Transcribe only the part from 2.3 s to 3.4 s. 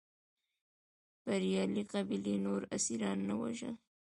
نور اسیران نه